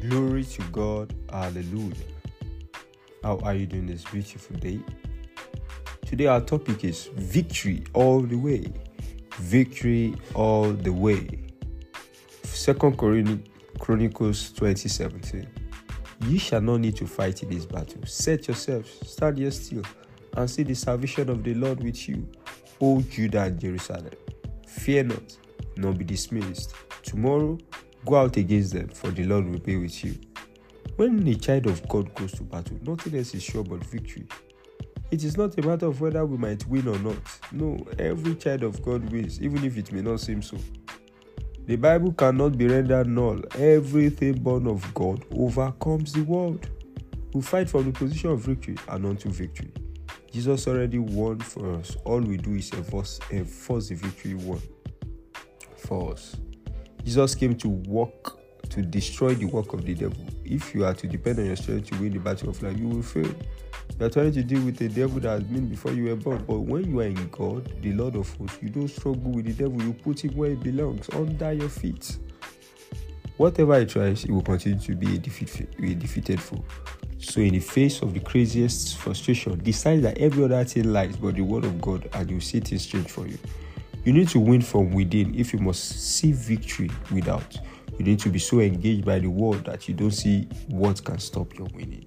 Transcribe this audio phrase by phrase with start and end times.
[0.00, 1.14] to God.
[1.30, 1.94] Hallelujah.
[3.22, 4.80] How are you doing this beautiful day?
[6.06, 8.72] Today, our topic is victory all the way.
[9.36, 11.28] Victory all the way.
[12.44, 12.96] Second
[13.78, 15.46] Chronicles 2017.
[16.26, 18.04] You shall not need to fight in this battle.
[18.06, 19.84] Set yourselves, stand here still,
[20.36, 22.26] and see the salvation of the Lord with you,
[22.80, 24.10] O Judah and Jerusalem.
[24.66, 25.36] Fear not,
[25.76, 26.58] nor be dismayed.
[27.02, 27.58] Tomorrow,
[28.04, 30.14] go out against them, for the Lord will be with you.
[30.96, 34.26] When a child of God goes to battle, nothing else is sure but victory.
[35.10, 37.16] It is not a matter of whether we might win or not.
[37.52, 40.56] No, every child of God wins, even if it may not seem so.
[41.66, 43.40] The Bible cannot be rendered null.
[43.58, 46.68] Everything born of God overcomes the world.
[47.32, 49.72] We fight from the position of victory and unto victory.
[50.30, 51.96] Jesus already won for us.
[52.04, 54.60] All we do is enforce, enforce the victory won
[55.76, 56.36] for us.
[57.04, 58.38] Jesus came to work
[58.70, 60.24] to destroy the work of the devil.
[60.44, 62.88] If you are to depend on your strength to win the battle of life, you
[62.88, 63.32] will fail.
[63.98, 66.44] You are trying to deal with a devil that has been before you were born.
[66.46, 69.52] But when you are in God, the Lord of hosts, you don't struggle with the
[69.52, 69.82] devil.
[69.82, 72.16] You put him where he belongs, under your feet.
[73.36, 76.64] Whatever he tries, he will continue to be a, defeat, a defeated foe.
[77.18, 81.34] So, in the face of the craziest frustration, decide that every other thing lies but
[81.34, 83.38] the word of God, and you see things change for you.
[84.04, 87.58] You need to win from within if you must see victory without.
[87.98, 91.18] You need to be so engaged by the word that you don't see what can
[91.18, 92.06] stop your winning.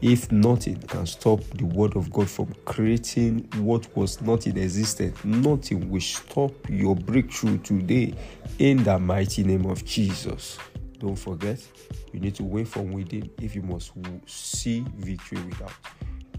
[0.00, 5.24] If nothing can stop the word of God from creating what was not in existence,
[5.24, 8.14] nothing will stop your breakthrough today
[8.60, 10.58] in the mighty name of Jesus.
[11.00, 11.60] Don't forget,
[12.12, 13.92] you need to win from within if you must
[14.26, 15.72] see victory without.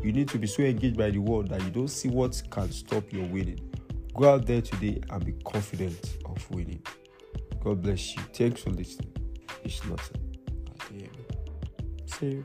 [0.01, 2.71] You need to be so engaged by the word that you don't see what can
[2.71, 3.72] stop your winning.
[4.13, 6.83] Go out there today and be confident of winning.
[7.63, 8.21] God bless you.
[8.33, 9.13] Thanks for listening.
[9.63, 10.21] It's nothing.
[12.05, 12.43] See you.